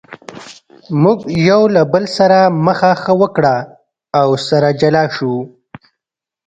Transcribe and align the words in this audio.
موږ 1.01 1.17
یو 1.49 1.61
له 1.75 1.81
بل 1.93 2.03
سره 2.17 2.39
مخه 2.65 2.91
ښه 3.01 3.13
وکړه 3.21 3.55
او 4.19 4.27
سره 4.47 4.69
جلا 4.81 5.03
شوو. 5.15 5.39